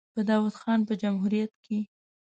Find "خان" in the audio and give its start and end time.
0.61-0.79